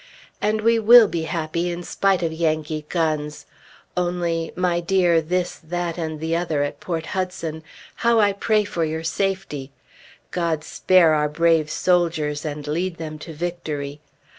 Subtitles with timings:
[0.41, 3.45] And we will be happy in spite of Yankee guns!
[3.95, 7.61] Only my dear This, That, and the Other, at Port Hudson,
[7.97, 9.69] how I pray for your safety!
[10.31, 14.01] God spare our brave soldiers, and lead them to victory!